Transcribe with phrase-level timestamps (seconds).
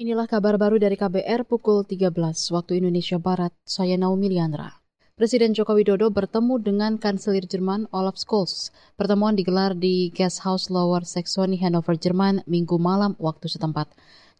[0.00, 2.16] Inilah kabar baru dari KBR pukul 13
[2.56, 3.52] waktu Indonesia Barat.
[3.60, 4.80] Saya Naomi Liandra.
[5.12, 8.72] Presiden Joko Widodo bertemu dengan Kanselir Jerman Olaf Scholz.
[8.96, 13.92] Pertemuan digelar di Guest House Lower Saxony, Hanover, Jerman, minggu malam waktu setempat.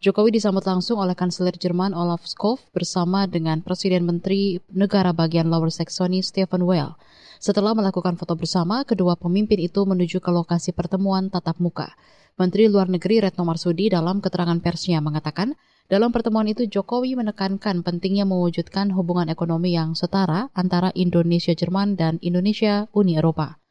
[0.03, 5.71] Jokowi disambut langsung oleh Kanselir Jerman Olaf Scholz bersama dengan Presiden Menteri Negara Bagian Lower
[5.71, 6.99] Saxony Stephen Weil.
[7.39, 11.95] Setelah melakukan foto bersama, kedua pemimpin itu menuju ke lokasi pertemuan tatap muka.
[12.35, 15.55] Menteri Luar Negeri Retno Marsudi dalam keterangan persnya mengatakan,
[15.87, 23.23] dalam pertemuan itu Jokowi menekankan pentingnya mewujudkan hubungan ekonomi yang setara antara Indonesia-Jerman dan Indonesia-Uni
[23.23, 23.62] Eropa.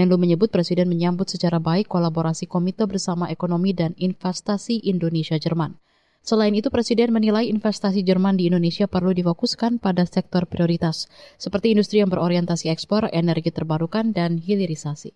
[0.00, 5.76] Menlu menyebut Presiden menyambut secara baik kolaborasi Komite Bersama Ekonomi dan Investasi Indonesia-Jerman.
[6.24, 11.04] Selain itu, Presiden menilai investasi Jerman di Indonesia perlu difokuskan pada sektor prioritas,
[11.36, 15.12] seperti industri yang berorientasi ekspor, energi terbarukan, dan hilirisasi.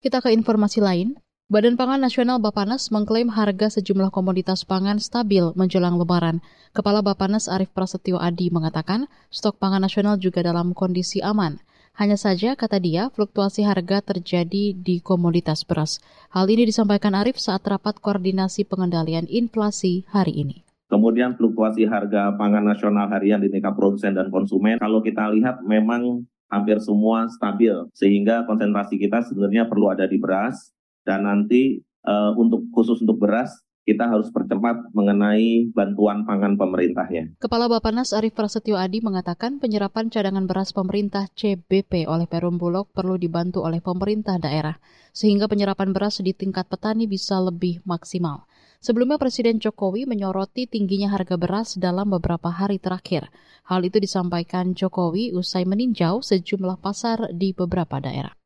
[0.00, 1.20] Kita ke informasi lain.
[1.52, 6.40] Badan Pangan Nasional Bapanas mengklaim harga sejumlah komoditas pangan stabil menjelang lebaran.
[6.72, 11.60] Kepala Bapanas Arief Prasetyo Adi mengatakan, stok pangan nasional juga dalam kondisi aman.
[12.00, 16.00] Hanya saja, kata dia, fluktuasi harga terjadi di komoditas beras.
[16.32, 20.64] Hal ini disampaikan Arief saat rapat koordinasi pengendalian inflasi hari ini.
[20.88, 26.24] Kemudian fluktuasi harga pangan nasional harian di tingkat produsen dan konsumen, kalau kita lihat memang
[26.48, 30.72] hampir semua stabil, sehingga konsentrasi kita sebenarnya perlu ada di beras,
[31.04, 33.52] dan nanti uh, untuk khusus untuk beras
[33.90, 37.34] kita harus percepat mengenai bantuan pangan pemerintahnya.
[37.42, 43.18] Kepala Bapanas Arief Prasetyo Adi mengatakan penyerapan cadangan beras pemerintah CBP oleh Perum Bulog perlu
[43.18, 44.78] dibantu oleh pemerintah daerah,
[45.10, 48.46] sehingga penyerapan beras di tingkat petani bisa lebih maksimal.
[48.80, 53.28] Sebelumnya Presiden Jokowi menyoroti tingginya harga beras dalam beberapa hari terakhir.
[53.68, 58.39] Hal itu disampaikan Jokowi usai meninjau sejumlah pasar di beberapa daerah.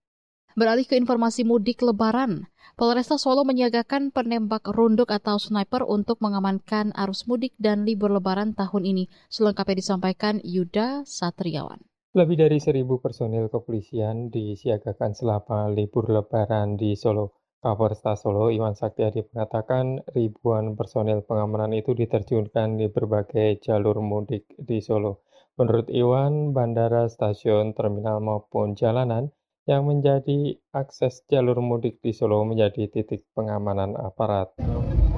[0.54, 2.46] Beralih ke informasi mudik lebaran,
[2.78, 8.86] Polresta Solo menyiagakan penembak runduk atau sniper untuk mengamankan arus mudik dan libur lebaran tahun
[8.86, 9.10] ini.
[9.26, 11.82] Selengkapnya disampaikan Yuda Satriawan.
[12.14, 17.34] Lebih dari seribu personil kepolisian disiagakan selama libur lebaran di Solo.
[17.58, 24.78] Kapolresta Solo Iwan Saktiadi mengatakan ribuan personil pengamanan itu diterjunkan di berbagai jalur mudik di
[24.78, 25.26] Solo.
[25.58, 32.84] Menurut Iwan, bandara, stasiun, terminal maupun jalanan yang menjadi akses jalur mudik di Solo menjadi
[32.88, 34.52] titik pengamanan aparat.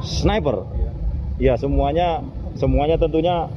[0.07, 0.63] Sniper,
[1.43, 2.23] ya semuanya,
[2.55, 3.51] semuanya tentunya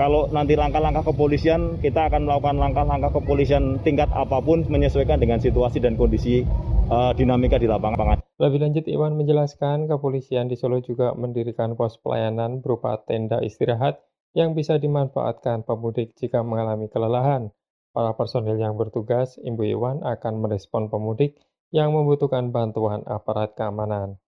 [0.00, 5.76] kalau nanti langkah-langkah kepolisian kita akan melakukan langkah-langkah kepolisian tingkat apa pun menyesuaikan dengan situasi
[5.76, 6.40] dan kondisi
[6.88, 8.24] uh, dinamika di lapangan.
[8.40, 14.00] Lebih lanjut Iwan menjelaskan kepolisian di Solo juga mendirikan pos pelayanan berupa tenda istirahat
[14.32, 17.52] yang bisa dimanfaatkan pemudik jika mengalami kelelahan.
[17.90, 21.38] Para personil yang bertugas, Ibu Iwan akan merespon pemudik
[21.74, 24.18] yang membutuhkan bantuan aparat keamanan.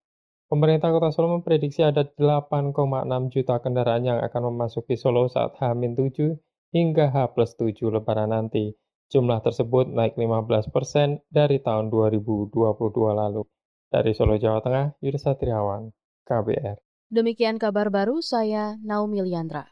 [0.51, 2.77] Pemerintah Kota Solo memprediksi ada 8,6
[3.33, 6.37] juta kendaraan yang akan memasuki Solo saat H-7
[6.75, 8.75] hingga H+7 Lebaran nanti.
[9.13, 12.53] Jumlah tersebut naik 15 persen dari tahun 2022
[13.13, 13.45] lalu.
[13.93, 15.93] Dari Solo, Jawa Tengah, Yudha Satriawan,
[16.25, 16.81] KBR.
[17.13, 19.69] Demikian kabar baru saya, Naomi Liandra.